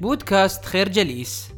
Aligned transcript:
بودكاست 0.00 0.64
خير 0.64 0.88
جليس. 0.88 1.52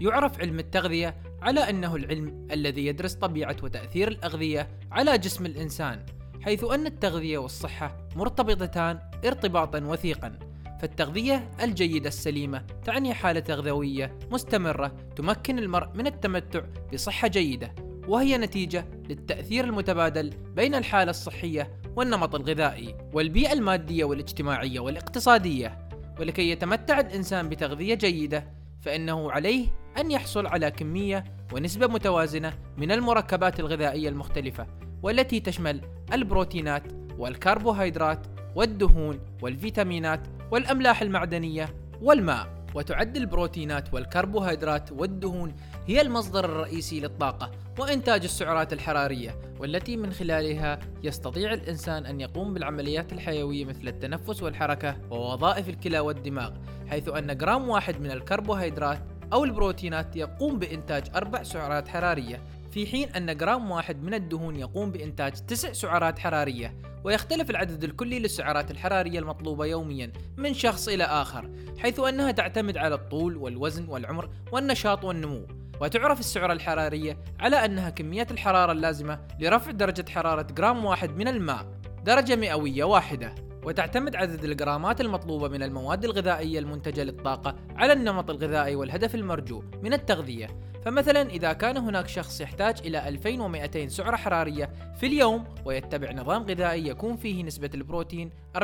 يعرف 0.00 0.40
علم 0.40 0.58
التغذية 0.58 1.16
على 1.42 1.60
أنه 1.60 1.96
العلم 1.96 2.46
الذي 2.50 2.86
يدرس 2.86 3.14
طبيعة 3.14 3.56
وتأثير 3.62 4.08
الأغذية 4.08 4.68
على 4.92 5.18
جسم 5.18 5.46
الإنسان 5.46 6.06
حيث 6.40 6.64
أن 6.64 6.86
التغذية 6.86 7.38
والصحة 7.38 8.08
مرتبطتان 8.16 8.98
ارتباطا 9.24 9.78
وثيقا. 9.78 10.38
فالتغذية 10.80 11.50
الجيدة 11.62 12.08
السليمة 12.08 12.64
تعني 12.84 13.14
حالة 13.14 13.40
تغذوية 13.40 14.18
مستمرة 14.30 14.96
تمكن 15.16 15.58
المرء 15.58 15.88
من 15.94 16.06
التمتع 16.06 16.62
بصحة 16.92 17.28
جيدة 17.28 17.74
وهي 18.08 18.38
نتيجة 18.38 18.88
للتأثير 19.08 19.64
المتبادل 19.64 20.30
بين 20.30 20.74
الحالة 20.74 21.10
الصحية 21.10 21.80
والنمط 21.96 22.34
الغذائي 22.34 22.94
والبيئة 23.12 23.52
المادية 23.52 24.04
والاجتماعية 24.04 24.80
والاقتصادية. 24.80 25.88
ولكي 26.20 26.50
يتمتع 26.50 27.00
الإنسان 27.00 27.48
بتغذية 27.48 27.94
جيدة 27.94 28.44
فإنه 28.80 29.32
عليه 29.32 29.66
أن 29.98 30.10
يحصل 30.10 30.46
على 30.46 30.70
كمية 30.70 31.24
ونسبة 31.52 31.86
متوازنة 31.86 32.52
من 32.76 32.92
المركبات 32.92 33.60
الغذائية 33.60 34.08
المختلفة 34.08 34.66
والتي 35.02 35.40
تشمل 35.40 35.80
البروتينات 36.12 36.82
والكربوهيدرات 37.18 38.26
والدهون 38.54 39.20
والفيتامينات 39.42 40.20
والأملاح 40.50 41.02
المعدنية 41.02 41.74
والماء. 42.02 42.55
وتعد 42.76 43.16
البروتينات 43.16 43.94
والكربوهيدرات 43.94 44.92
والدهون 44.92 45.56
هي 45.86 46.00
المصدر 46.00 46.44
الرئيسي 46.44 47.00
للطاقة 47.00 47.50
وإنتاج 47.78 48.24
السعرات 48.24 48.72
الحرارية 48.72 49.40
والتي 49.60 49.96
من 49.96 50.12
خلالها 50.12 50.78
يستطيع 51.02 51.52
الإنسان 51.52 52.06
أن 52.06 52.20
يقوم 52.20 52.54
بالعمليات 52.54 53.12
الحيوية 53.12 53.64
مثل 53.64 53.88
التنفس 53.88 54.42
والحركة 54.42 54.96
ووظائف 55.10 55.68
الكلى 55.68 55.98
والدماغ 55.98 56.50
حيث 56.86 57.08
أن 57.08 57.36
جرام 57.36 57.68
واحد 57.68 58.00
من 58.00 58.10
الكربوهيدرات 58.10 59.00
أو 59.32 59.44
البروتينات 59.44 60.16
يقوم 60.16 60.58
بإنتاج 60.58 61.04
أربع 61.14 61.42
سعرات 61.42 61.88
حرارية. 61.88 62.42
في 62.76 62.86
حين 62.86 63.08
أن 63.08 63.36
جرام 63.36 63.70
واحد 63.70 64.02
من 64.02 64.14
الدهون 64.14 64.56
يقوم 64.56 64.90
بإنتاج 64.90 65.32
تسع 65.32 65.72
سعرات 65.72 66.18
حرارية 66.18 66.76
ويختلف 67.04 67.50
العدد 67.50 67.84
الكلي 67.84 68.18
للسعرات 68.18 68.70
الحرارية 68.70 69.18
المطلوبة 69.18 69.66
يوميا 69.66 70.12
من 70.36 70.54
شخص 70.54 70.88
إلى 70.88 71.04
آخر 71.04 71.50
حيث 71.78 72.00
أنها 72.00 72.30
تعتمد 72.30 72.76
على 72.76 72.94
الطول 72.94 73.36
والوزن 73.36 73.88
والعمر 73.88 74.30
والنشاط 74.52 75.04
والنمو. 75.04 75.46
وتعرف 75.80 76.20
السعرة 76.20 76.52
الحرارية 76.52 77.18
على 77.40 77.64
أنها 77.64 77.90
كمية 77.90 78.26
الحرارة 78.30 78.72
اللازمة 78.72 79.20
لرفع 79.40 79.70
درجة 79.70 80.10
حرارة 80.10 80.42
جرام 80.42 80.84
واحد 80.84 81.16
من 81.16 81.28
الماء 81.28 81.66
درجة 82.04 82.36
مئوية 82.36 82.84
واحدة. 82.84 83.34
وتعتمد 83.64 84.16
عدد 84.16 84.44
الجرامات 84.44 85.00
المطلوبة 85.00 85.48
من 85.48 85.62
المواد 85.62 86.04
الغذائية 86.04 86.58
المنتجة 86.58 87.04
للطاقة 87.04 87.56
على 87.78 87.92
النمط 87.92 88.30
الغذائي 88.30 88.76
والهدف 88.76 89.14
المرجو 89.14 89.62
من 89.82 89.92
التغذية. 89.92 90.48
فمثلا 90.86 91.22
إذا 91.22 91.52
كان 91.52 91.76
هناك 91.76 92.08
شخص 92.08 92.40
يحتاج 92.40 92.76
إلى 92.84 93.08
2200 93.08 93.88
سعرة 93.88 94.16
حرارية 94.16 94.70
في 94.96 95.06
اليوم 95.06 95.44
ويتبع 95.64 96.12
نظام 96.12 96.42
غذائي 96.42 96.88
يكون 96.88 97.16
فيه 97.16 97.42
نسبة 97.44 97.70
البروتين 97.74 98.30
40% 98.56 98.60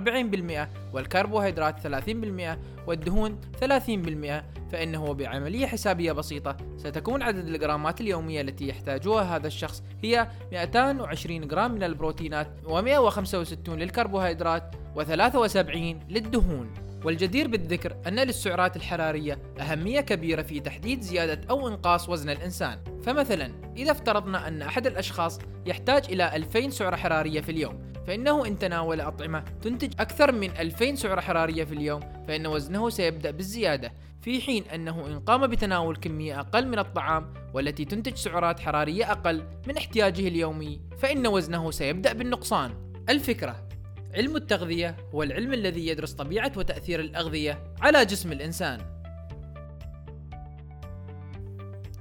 والكربوهيدرات 0.93 1.81
30% 1.81 2.59
والدهون 2.87 3.41
30% 3.61 4.43
فإنه 4.73 5.15
بعملية 5.15 5.67
حسابية 5.67 6.13
بسيطة 6.13 6.57
ستكون 6.77 7.23
عدد 7.23 7.49
الجرامات 7.49 8.01
اليومية 8.01 8.41
التي 8.41 8.69
يحتاجها 8.69 9.37
هذا 9.37 9.47
الشخص 9.47 9.83
هي 10.03 10.29
220 10.53 11.49
جرام 11.49 11.73
من 11.73 11.83
البروتينات 11.83 12.49
و165 12.65 13.69
للكربوهيدرات 13.69 14.75
و73 14.97 15.77
للدهون. 16.09 16.92
والجدير 17.05 17.49
بالذكر 17.49 17.97
أن 18.07 18.21
للسعرات 18.21 18.77
الحرارية 18.77 19.39
أهمية 19.61 20.01
كبيرة 20.01 20.43
في 20.43 20.61
تحديد 20.61 21.01
زيادة 21.01 21.41
أو 21.51 21.69
إنقاص 21.69 22.09
وزن 22.09 22.31
الإنسان. 22.31 22.79
فمثلا 23.03 23.53
إذا 23.77 23.91
افترضنا 23.91 24.49
أن 24.49 24.63
أحد 24.63 24.87
الأشخاص 24.87 25.39
يحتاج 25.67 26.05
إلى 26.09 26.37
2000 26.37 26.71
سعرة 26.71 26.97
حرارية 26.97 27.41
في 27.41 27.53
اليوم 27.53 27.93
فإنه 28.07 28.47
إن 28.47 28.59
تناول 28.59 29.01
أطعمة 29.01 29.45
تنتج 29.63 29.93
أكثر 30.01 30.33
من 30.33 30.51
2000 30.51 30.95
سعرة 30.95 31.21
حرارية 31.21 31.65
في 31.65 31.73
اليوم 31.73 32.01
فإن 32.29 32.47
وزنه 32.47 32.91
سيبدأ 32.91 33.31
بالزيادة. 33.31 33.93
في 34.23 34.41
حين 34.41 34.65
أنه 34.65 35.07
إن 35.07 35.21
قام 35.21 35.47
بتناول 35.47 35.97
كمية 35.97 36.41
أقل 36.41 36.69
من 36.69 36.79
الطعام 36.79 37.35
والتي 37.55 37.85
تنتج 37.85 38.15
سعرات 38.15 38.61
حرارية 38.61 39.13
أقل 39.13 39.45
من 39.69 39.77
احتياجه 39.77 40.29
اليومي 40.29 40.81
فإن 40.99 41.27
وزنه 41.27 41.71
سيبدأ 41.71 42.13
بالنقصان. 42.13 42.93
الفكرة 43.09 43.69
علم 44.15 44.37
التغذية 44.37 44.97
هو 45.15 45.23
العلم 45.23 45.53
الذي 45.53 45.87
يدرس 45.87 46.13
طبيعة 46.13 46.53
وتأثير 46.57 47.01
الأغذية 47.01 47.75
على 47.81 48.05
جسم 48.05 48.33
الإنسان. 48.33 48.81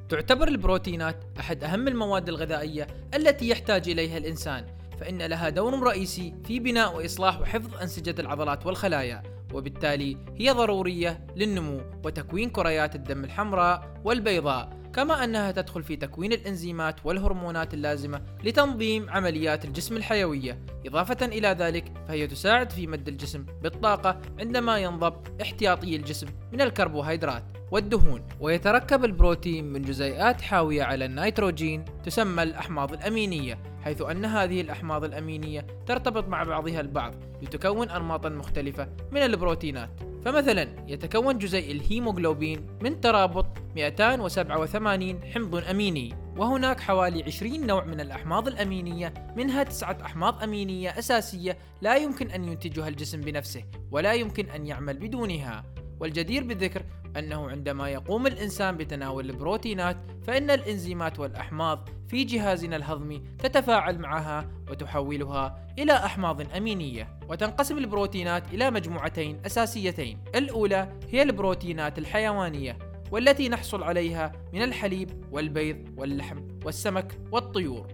تعتبر 0.09 0.47
البروتينات 0.47 1.23
أحد 1.39 1.63
أهم 1.63 1.87
المواد 1.87 2.29
الغذائية 2.29 2.87
التي 3.15 3.49
يحتاج 3.49 3.89
إليها 3.89 4.17
الإنسان، 4.17 4.65
فإن 4.99 5.21
لها 5.21 5.49
دور 5.49 5.83
رئيسي 5.83 6.35
في 6.45 6.59
بناء 6.59 6.97
وإصلاح 6.97 7.41
وحفظ 7.41 7.75
أنسجة 7.75 8.21
العضلات 8.21 8.65
والخلايا، 8.65 9.23
وبالتالي 9.53 10.17
هي 10.35 10.51
ضرورية 10.51 11.27
للنمو 11.35 11.81
وتكوين 12.05 12.49
كريات 12.49 12.95
الدم 12.95 13.23
الحمراء 13.23 14.01
والبيضاء 14.03 14.80
كما 14.93 15.23
أنها 15.23 15.51
تدخل 15.51 15.83
في 15.83 15.95
تكوين 15.95 16.33
الإنزيمات 16.33 16.95
والهرمونات 17.05 17.73
اللازمة 17.73 18.21
لتنظيم 18.43 19.09
عمليات 19.09 19.65
الجسم 19.65 19.97
الحيوية. 19.97 20.59
إضافة 20.85 21.25
إلى 21.25 21.47
ذلك 21.47 21.91
فهي 22.07 22.27
تساعد 22.27 22.71
في 22.71 22.87
مد 22.87 23.07
الجسم 23.07 23.45
بالطاقة 23.61 24.21
عندما 24.39 24.77
ينضب 24.77 25.41
احتياطي 25.41 25.95
الجسم 25.95 26.27
من 26.51 26.61
الكربوهيدرات 26.61 27.43
والدهون. 27.71 28.27
ويتركب 28.39 29.05
البروتين 29.05 29.65
من 29.73 29.81
جزيئات 29.81 30.41
حاوية 30.41 30.83
على 30.83 31.05
النيتروجين 31.05 31.85
تسمى 32.03 32.43
الأحماض 32.43 32.93
الأمينية 32.93 33.59
حيث 33.83 34.01
أن 34.01 34.25
هذه 34.25 34.61
الأحماض 34.61 35.03
الأمينية 35.03 35.67
ترتبط 35.85 36.27
مع 36.27 36.43
بعضها 36.43 36.81
البعض 36.81 37.13
لتكون 37.41 37.89
أنماطا 37.89 38.29
مختلفة 38.29 38.87
من 39.11 39.21
البروتينات. 39.21 40.10
فمثلا 40.25 40.67
يتكون 40.87 41.37
جزيء 41.37 41.71
الهيموغلوبين 41.71 42.67
من 42.81 43.01
ترابط 43.01 43.45
287 43.75 45.23
حمض 45.23 45.55
أميني 45.55 46.15
وهناك 46.37 46.79
حوالي 46.79 47.23
20 47.23 47.67
نوع 47.67 47.85
من 47.85 47.99
الأحماض 47.99 48.47
الأمينية 48.47 49.13
منها 49.37 49.63
تسعة 49.63 49.97
أحماض 50.05 50.43
أمينية 50.43 50.89
أساسية 50.89 51.57
لا 51.81 51.95
يمكن 51.95 52.31
أن 52.31 52.45
ينتجها 52.45 52.87
الجسم 52.87 53.21
بنفسه 53.21 53.63
ولا 53.91 54.13
يمكن 54.13 54.49
أن 54.49 54.67
يعمل 54.67 54.97
بدونها. 54.97 55.63
والجدير 55.99 56.43
بالذكر 56.43 56.83
أنه 57.17 57.49
عندما 57.49 57.89
يقوم 57.89 58.27
الإنسان 58.27 58.77
بتناول 58.77 59.29
البروتينات 59.29 59.97
فإن 60.27 60.51
الإنزيمات 60.51 61.19
والأحماض 61.19 61.89
في 62.07 62.23
جهازنا 62.23 62.75
الهضمي 62.75 63.23
تتفاعل 63.39 63.99
معها 63.99 64.49
وتحولها 64.69 65.65
إلى 65.79 65.93
أحماض 65.93 66.55
أمينية 66.55 67.19
وتنقسم 67.29 67.77
البروتينات 67.77 68.53
إلى 68.53 68.71
مجموعتين 68.71 69.41
أساسيتين. 69.45 70.19
الأولى 70.35 70.99
هي 71.09 71.21
البروتينات 71.21 71.97
الحيوانية 71.97 72.77
والتي 73.11 73.49
نحصل 73.49 73.83
عليها 73.83 74.31
من 74.53 74.61
الحليب 74.61 75.23
والبيض 75.31 75.77
واللحم 75.97 76.37
والسمك 76.65 77.19
والطيور. 77.31 77.87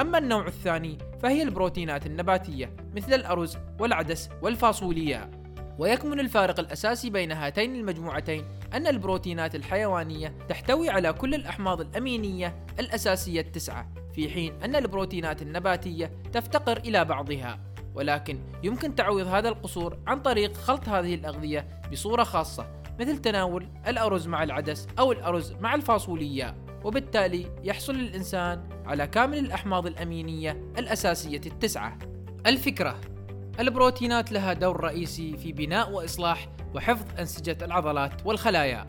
أما 0.00 0.18
النوع 0.18 0.46
الثاني 0.46 0.98
فهي 1.22 1.42
البروتينات 1.42 2.06
النباتية 2.06 2.76
مثل 2.96 3.14
الأرز 3.14 3.58
والعدس 3.80 4.28
والفاصولياء 4.42 5.43
ويكمن 5.78 6.20
الفارق 6.20 6.60
الأساسي 6.60 7.10
بين 7.10 7.32
هاتين 7.32 7.74
المجموعتين 7.76 8.44
أن 8.74 8.86
البروتينات 8.86 9.54
الحيوانية 9.54 10.34
تحتوي 10.48 10.90
على 10.90 11.12
كل 11.12 11.34
الأحماض 11.34 11.80
الأمينية 11.80 12.64
الأساسية 12.80 13.40
التسعة 13.40 13.90
في 14.14 14.30
حين 14.30 14.62
أن 14.62 14.76
البروتينات 14.76 15.42
النباتية 15.42 16.10
تفتقر 16.32 16.76
إلى 16.76 17.04
بعضها. 17.04 17.60
ولكن 17.94 18.38
يمكن 18.62 18.94
تعويض 18.94 19.26
هذا 19.26 19.48
القصور 19.48 19.98
عن 20.06 20.22
طريق 20.22 20.56
خلط 20.56 20.88
هذه 20.88 21.14
الأغذية 21.14 21.68
بصورة 21.92 22.24
خاصة 22.24 22.66
مثل 23.00 23.18
تناول 23.18 23.68
الأرز 23.86 24.28
مع 24.28 24.42
العدس 24.42 24.88
أو 24.98 25.12
الأرز 25.12 25.52
مع 25.52 25.74
الفاصولياء 25.74 26.54
وبالتالي 26.84 27.46
يحصل 27.62 27.94
الإنسان 27.94 28.68
على 28.86 29.06
كامل 29.06 29.38
الأحماض 29.38 29.86
الأمينية 29.86 30.50
الأساسية 30.78 31.40
التسعة. 31.46 31.98
الفكرة 32.46 33.00
البروتينات 33.60 34.32
لها 34.32 34.52
دور 34.52 34.80
رئيسي 34.84 35.36
في 35.36 35.52
بناء 35.52 35.90
وإصلاح 35.92 36.48
وحفظ 36.74 37.06
أنسجة 37.18 37.58
العضلات 37.62 38.26
والخلايا. 38.26 38.86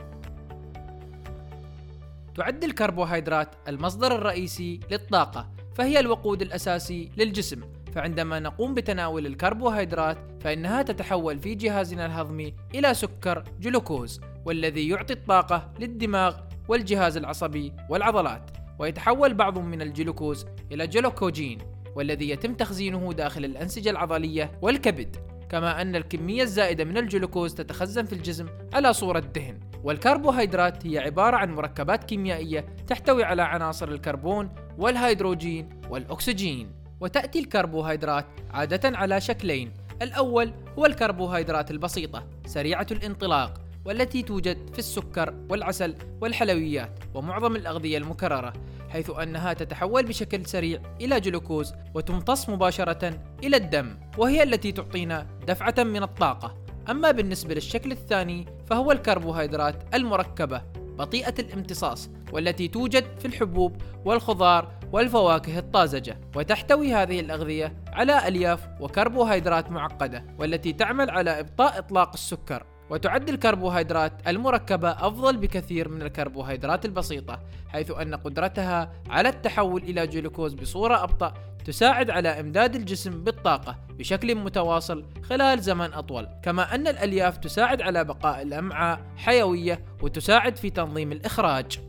تعد 2.36 2.64
الكربوهيدرات 2.64 3.56
المصدر 3.68 4.16
الرئيسي 4.16 4.80
للطاقة 4.92 5.50
فهي 5.76 6.00
الوقود 6.00 6.42
الأساسي 6.42 7.12
للجسم. 7.18 7.62
فعندما 7.96 8.40
نقوم 8.40 8.74
بتناول 8.74 9.26
الكربوهيدرات 9.26 10.18
فإنها 10.42 10.82
تتحول 10.82 11.40
في 11.40 11.56
جهازنا 11.56 12.06
الهضمي 12.06 12.54
إلى 12.76 12.94
سكر 12.94 13.44
جلوكوز 13.60 14.22
والذي 14.46 14.90
يعطي 14.90 15.14
الطاقة 15.14 15.74
للدماغ 15.80 16.38
والجهاز 16.68 17.18
العصبي 17.18 17.74
والعضلات 17.90 18.52
ويتحول 18.80 19.34
بعض 19.34 19.60
من 19.60 19.82
الجلوكوز 19.82 20.46
إلى 20.72 20.88
جليكوجين. 20.88 21.75
والذي 21.96 22.30
يتم 22.30 22.54
تخزينه 22.54 23.14
داخل 23.14 23.46
الأنسجة 23.46 23.90
العضلية 23.90 24.52
والكبد 24.62 25.16
كما 25.50 25.82
أن 25.82 25.96
الكمية 25.96 26.44
الزائدة 26.44 26.84
من 26.84 26.98
الجلوكوز 26.98 27.54
تتخزن 27.54 28.06
في 28.06 28.14
الجسم 28.14 28.48
على 28.74 28.94
صورة 28.94 29.20
دهن. 29.20 29.60
والكربوهيدرات 29.84 30.88
هي 30.88 31.00
عبارة 31.00 31.38
عن 31.38 31.56
مركبات 31.56 32.04
كيميائية 32.04 32.66
تحتوي 32.88 33.24
على 33.24 33.42
عناصر 33.42 33.90
الكربون 33.90 34.50
والهيدروجين 34.78 35.70
والأكسجين. 35.90 36.72
وتأتي 37.00 37.40
الكربوهيدرات 37.40 38.26
عادة 38.52 38.98
على 38.98 39.22
شكلين 39.22 39.74
الأول 40.02 40.54
هو 40.78 40.86
الكربوهيدرات 40.86 41.72
البسيطة 41.72 42.28
سريعة 42.46 42.88
الانطلاق 42.92 43.62
والتي 43.86 44.22
توجد 44.22 44.70
في 44.74 44.80
السكر 44.80 45.34
والعسل 45.50 45.96
والحلويات 46.22 47.00
ومعظم 47.14 47.56
الأغذية 47.56 47.98
المكررة. 47.98 48.54
حيث 48.96 49.10
أنها 49.10 49.54
تتحول 49.54 50.06
بشكل 50.06 50.46
سريع 50.46 50.82
إلى 51.02 51.20
جلوكوز 51.20 51.74
وتمتص 51.94 52.50
مباشرة 52.50 53.20
إلى 53.44 53.58
الدم 53.58 53.98
وهي 54.18 54.44
التي 54.44 54.72
تعطينا 54.72 55.28
دفعة 55.48 55.76
من 55.78 56.04
الطاقة. 56.04 56.56
أما 56.90 57.12
بالنسبة 57.12 57.54
للشكل 57.54 57.92
الثاني 57.92 58.46
فهو 58.68 58.92
الكربوهيدرات 58.92 59.96
المركبة 59.96 60.62
بطيئة 60.76 61.34
الامتصاص 61.40 62.10
والتي 62.32 62.68
توجد 62.68 63.20
في 63.20 63.26
الحبوب 63.26 63.78
والخضار 64.06 64.72
والفواكه 64.92 65.60
الطازجة. 65.60 66.22
وتحتوي 66.36 66.94
هذه 66.94 67.20
الأغذية 67.20 67.84
على 67.88 68.28
ألياف 68.28 68.68
وكربوهيدرات 68.82 69.72
معقدة 69.72 70.26
والتي 70.40 70.74
تعمل 70.74 71.10
على 71.10 71.40
إبطاء 71.40 71.80
إطلاق 71.80 72.14
السكر. 72.14 72.66
وتعد 72.90 73.30
الكربوهيدرات 73.30 74.14
المركبة 74.28 74.90
أفضل 74.90 75.38
بكثير 75.38 75.90
من 75.90 76.02
الكربوهيدرات 76.02 76.86
البسيطة 76.86 77.40
حيث 77.70 77.92
أن 77.92 78.16
قدرتها 78.16 78.92
على 79.10 79.30
التحول 79.30 79.84
إلى 79.84 80.08
جلوكوز 80.08 80.54
بصورة 80.54 81.04
أبطأ 81.04 81.34
تساعد 81.66 82.10
على 82.10 82.40
إمداد 82.40 82.76
الجسم 82.76 83.24
بالطاقة 83.24 83.78
بشكل 83.90 84.36
متواصل 84.36 85.06
خلال 85.24 85.62
زمن 85.62 85.94
أطول 85.94 86.28
كما 86.44 86.76
أن 86.76 86.88
الألياف 86.88 87.38
تساعد 87.38 87.82
على 87.82 88.04
بقاء 88.04 88.42
الأمعاء 88.42 89.02
حيوية 89.18 89.86
وتساعد 90.02 90.58
في 90.58 90.70
تنظيم 90.70 91.12
الإخراج. 91.12 91.80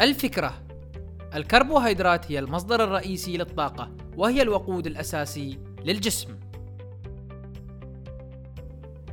الفكرة 0.00 0.54
الكربوهيدرات 1.34 2.32
هي 2.32 2.38
المصدر 2.38 2.84
الرئيسي 2.84 3.36
للطاقة 3.36 3.90
وهي 4.16 4.42
الوقود 4.42 4.86
الأساسي 4.86 5.58
للجسم. 5.84 6.39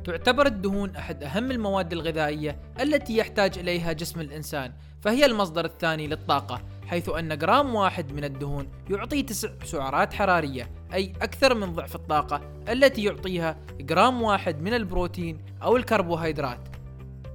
تعتبر 0.08 0.46
الدهون 0.46 0.96
أحد 0.96 1.22
أهم 1.22 1.50
المواد 1.50 1.92
الغذائية 1.92 2.58
التي 2.80 3.16
يحتاج 3.16 3.58
إليها 3.58 3.92
جسم 3.92 4.20
الإنسان 4.20 4.72
فهي 5.00 5.26
المصدر 5.26 5.64
الثاني 5.64 6.06
للطاقة 6.06 6.62
حيث 6.86 7.08
أن 7.08 7.38
جرام 7.38 7.74
واحد 7.74 8.12
من 8.12 8.24
الدهون 8.24 8.68
يعطي 8.90 9.22
تسع 9.22 9.48
سعرات 9.64 10.14
حرارية 10.14 10.70
أي 10.94 11.12
أكثر 11.22 11.54
من 11.54 11.72
ضعف 11.72 11.94
الطاقة 11.94 12.40
التي 12.68 13.04
يعطيها 13.04 13.56
جرام 13.80 14.22
واحد 14.22 14.62
من 14.62 14.74
البروتين 14.74 15.38
أو 15.62 15.76
الكربوهيدرات. 15.76 16.68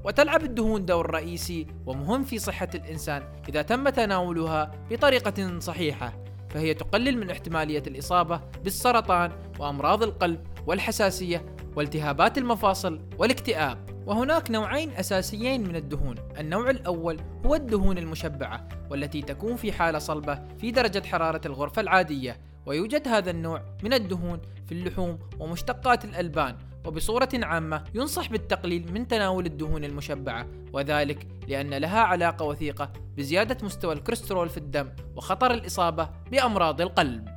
وتلعب 0.04 0.44
الدهون 0.44 0.86
دور 0.86 1.12
رئيسي 1.12 1.68
ومهم 1.86 2.24
في 2.24 2.40
صحة 2.40 2.70
الإنسان 2.76 3.24
إذا 3.50 3.62
تم 3.62 3.90
تناولها 3.90 4.72
بطريقة 4.90 5.60
صحيحة 5.60 6.14
فهي 6.50 6.74
تقلل 6.74 7.18
من 7.18 7.30
احتمالية 7.30 7.84
الإصابة 7.88 8.42
بالسرطان 8.64 9.32
وأمراض 9.60 10.04
القلب 10.04 10.40
والحساسية 10.68 11.46
والتهابات 11.76 12.38
المفاصل 12.38 13.02
والاكتئاب. 13.18 14.04
وهناك 14.06 14.52
نوعين 14.52 14.92
أساسيين 14.92 15.68
من 15.68 15.76
الدهون. 15.76 16.16
النوع 16.40 16.70
الأول 16.70 17.20
هو 17.46 17.56
الدهون 17.56 17.98
المشبعة 17.98 18.68
والتي 18.90 19.22
تكون 19.22 19.56
في 19.56 19.72
حالة 19.72 20.00
صلبة 20.00 20.40
في 20.58 20.72
درجة 20.72 21.04
حرارة 21.08 21.42
الغرفة 21.46 21.82
العادية. 21.82 22.38
ويوجد 22.66 23.08
هذا 23.08 23.32
النوع 23.32 23.62
من 23.84 23.94
الدهون 23.94 24.42
في 24.66 24.72
اللحوم 24.72 25.20
ومشتقات 25.40 26.06
الألبان 26.06 26.58
وبصورة 26.86 27.30
عامة 27.34 27.84
ينصح 27.94 28.30
بالتقليل 28.30 28.94
من 28.94 29.08
تناول 29.08 29.46
الدهون 29.46 29.84
المشبعة. 29.84 30.48
وذلك 30.74 31.28
لأن 31.48 31.74
لها 31.74 32.00
علاقة 32.00 32.46
وثيقة 32.46 32.94
بزيادة 33.18 33.58
مستوى 33.66 33.94
الكوليسترول 33.94 34.50
في 34.50 34.58
الدم 34.58 34.90
وخطر 35.16 35.54
الإصابة 35.54 36.10
بأمراض 36.32 36.82
القلب. 36.82 37.28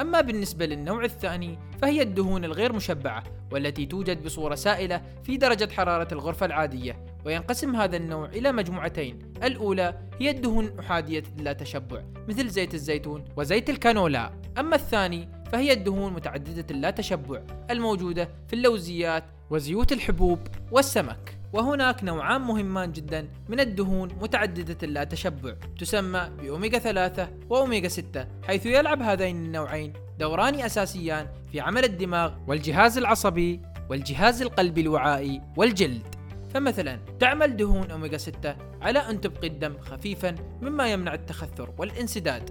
أما 0.00 0.20
بالنسبة 0.20 0.66
للنوع 0.66 1.04
الثاني 1.04 1.58
فهي 1.82 2.02
الدهون 2.02 2.44
الغير 2.44 2.72
مشبعة 2.72 3.24
والتي 3.52 3.86
توجد 3.86 4.22
بصورة 4.22 4.54
سائلة 4.54 5.02
في 5.24 5.36
درجة 5.36 5.68
حرارة 5.72 6.08
الغرفة 6.14 6.46
العادية 6.46 7.04
وينقسم 7.24 7.76
هذا 7.76 7.96
النوع 7.96 8.28
إلى 8.28 8.52
مجموعتين. 8.52 9.18
الأولى 9.42 9.94
هي 10.18 10.30
الدهون 10.30 10.78
أحادية 10.78 11.22
اللا 11.38 11.52
تشبع 11.52 12.02
مثل 12.28 12.48
زيت 12.48 12.74
الزيتون 12.74 13.24
وزيت 13.36 13.70
الكانولا. 13.70 14.32
أما 14.58 14.76
الثاني 14.76 15.28
فهي 15.52 15.72
الدهون 15.72 16.12
متعددة 16.12 16.66
اللا 16.70 16.90
تشبع 16.90 17.42
الموجودة 17.70 18.28
في 18.48 18.52
اللوزيات 18.52 19.24
وزيوت 19.50 19.92
الحبوب 19.92 20.38
والسمك. 20.72 21.40
وهناك 21.52 22.04
نوعان 22.04 22.40
مهمان 22.40 22.92
جدا 22.92 23.28
من 23.48 23.60
الدهون 23.60 24.08
متعددة 24.20 24.76
اللا 24.82 25.04
تشبع 25.04 25.54
تسمى 25.78 26.30
بأوميغا 26.42 26.78
3 26.78 27.28
وأوميغا 27.48 27.88
6 27.88 28.26
حيث 28.46 28.66
يلعب 28.66 29.02
هذين 29.02 29.36
النوعين 29.36 29.92
دوران 30.20 30.60
أساسيان 30.60 31.28
في 31.52 31.60
عمل 31.60 31.84
الدماغ 31.84 32.32
والجهاز 32.46 32.98
العصبي 32.98 33.60
والجهاز 33.90 34.42
القلبي 34.42 34.80
الوعائي 34.80 35.42
والجلد. 35.56 36.14
فمثلا 36.54 37.00
تعمل 37.20 37.56
دهون 37.56 37.90
أوميغا 37.90 38.16
6 38.16 38.56
على 38.82 38.98
أن 38.98 39.20
تبقي 39.20 39.48
الدم 39.48 39.78
خفيفا 39.78 40.34
مما 40.62 40.92
يمنع 40.92 41.14
التخثر 41.14 41.74
والانسداد. 41.78 42.50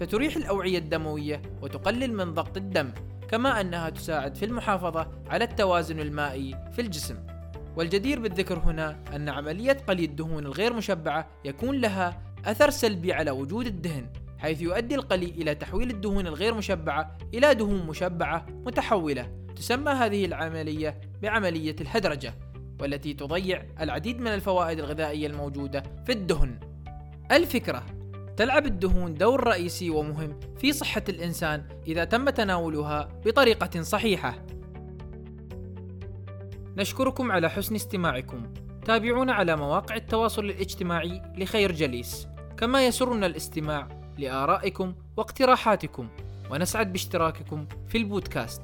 فتريح 0.00 0.36
الأوعية 0.36 0.78
الدموية 0.78 1.42
وتقلل 1.62 2.14
من 2.14 2.34
ضغط 2.34 2.56
الدم 2.56 2.92
كما 3.28 3.60
أنها 3.60 3.90
تساعد 3.90 4.34
في 4.34 4.44
المحافظة 4.44 5.08
على 5.28 5.44
التوازن 5.44 6.00
المائي 6.00 6.56
في 6.72 6.80
الجسم. 6.80 7.16
والجدير 7.76 8.20
بالذكر 8.20 8.58
هنا 8.58 8.98
أن 9.16 9.28
عملية 9.28 9.76
قلي 9.88 10.04
الدهون 10.04 10.46
الغير 10.46 10.72
مشبعة 10.72 11.28
يكون 11.44 11.80
لها 11.80 12.22
أثر 12.44 12.70
سلبي 12.70 13.12
على 13.12 13.30
وجود 13.30 13.66
الدهن. 13.66 14.06
حيث 14.40 14.62
يؤدي 14.62 14.94
القلي 14.94 15.26
إلى 15.26 15.54
تحويل 15.54 15.90
الدهون 15.90 16.26
الغير 16.26 16.54
مشبعة 16.54 17.18
إلى 17.34 17.54
دهون 17.54 17.86
مشبعة 17.86 18.46
متحولة. 18.48 19.32
تسمى 19.56 19.92
هذه 19.92 20.24
العملية 20.24 21.00
بعملية 21.22 21.76
الهدرجة 21.80 22.34
والتي 22.80 23.14
تضيع 23.14 23.64
العديد 23.80 24.20
من 24.20 24.26
الفوائد 24.26 24.78
الغذائية 24.78 25.26
الموجودة 25.26 25.82
في 26.06 26.12
الدهن. 26.12 26.60
الفكرة 27.32 27.86
تلعب 28.36 28.66
الدهون 28.66 29.14
دور 29.14 29.44
رئيسي 29.44 29.90
ومهم 29.90 30.40
في 30.58 30.72
صحة 30.72 31.02
الإنسان 31.08 31.64
إذا 31.86 32.04
تم 32.04 32.30
تناولها 32.30 33.08
بطريقة 33.24 33.82
صحيحة. 33.82 34.46
نشكركم 36.76 37.32
على 37.32 37.50
حسن 37.50 37.74
استماعكم. 37.74 38.52
تابعونا 38.84 39.32
على 39.32 39.56
مواقع 39.56 39.96
التواصل 39.96 40.44
الاجتماعي 40.44 41.22
لخير 41.36 41.72
جليس. 41.72 42.28
كما 42.56 42.86
يسرنا 42.86 43.26
الاستماع 43.26 43.99
لآرائكم 44.20 44.94
واقتراحاتكم 45.16 46.08
ونسعد 46.50 46.92
باشتراككم 46.92 47.66
في 47.88 47.98
البودكاست. 47.98 48.62